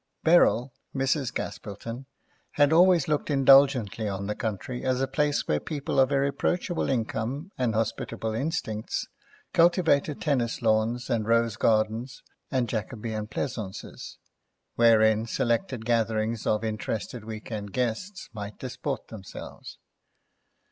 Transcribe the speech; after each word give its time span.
Beryl, 0.23 0.73
Mrs. 0.95 1.31
Gaspilton, 1.31 2.07
had 2.53 2.73
always 2.73 3.07
looked 3.07 3.29
indulgently 3.29 4.09
on 4.09 4.25
the 4.25 4.33
country 4.33 4.83
as 4.83 4.99
a 4.99 5.07
place 5.07 5.47
where 5.47 5.59
people 5.59 5.99
of 5.99 6.11
irreproachable 6.11 6.89
income 6.89 7.51
and 7.55 7.75
hospitable 7.75 8.33
instincts 8.33 9.05
cultivated 9.53 10.19
tennis 10.19 10.63
lawns 10.63 11.07
and 11.07 11.27
rose 11.27 11.55
gardens 11.55 12.23
and 12.49 12.67
Jacobean 12.67 13.27
pleasaunces, 13.27 14.17
wherein 14.73 15.27
selected 15.27 15.85
gatherings 15.85 16.47
of 16.47 16.63
interested 16.63 17.23
week 17.23 17.51
end 17.51 17.71
guests 17.71 18.27
might 18.33 18.57
disport 18.57 19.09
themselves. 19.09 19.77